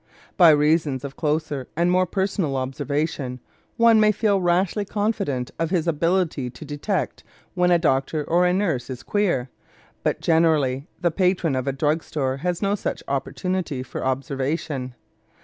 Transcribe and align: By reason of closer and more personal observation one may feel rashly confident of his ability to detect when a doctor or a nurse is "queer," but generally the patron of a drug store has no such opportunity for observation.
By 0.35 0.49
reason 0.49 0.99
of 1.03 1.15
closer 1.15 1.67
and 1.75 1.91
more 1.91 2.07
personal 2.07 2.57
observation 2.57 3.39
one 3.77 3.99
may 3.99 4.11
feel 4.11 4.41
rashly 4.41 4.83
confident 4.83 5.51
of 5.59 5.69
his 5.69 5.87
ability 5.87 6.49
to 6.49 6.65
detect 6.65 7.23
when 7.53 7.69
a 7.69 7.77
doctor 7.77 8.23
or 8.23 8.47
a 8.47 8.51
nurse 8.51 8.89
is 8.89 9.03
"queer," 9.03 9.51
but 10.01 10.19
generally 10.19 10.87
the 10.99 11.11
patron 11.11 11.55
of 11.55 11.67
a 11.67 11.71
drug 11.71 12.01
store 12.01 12.37
has 12.37 12.63
no 12.63 12.73
such 12.73 13.03
opportunity 13.07 13.83
for 13.83 14.03
observation. 14.03 14.95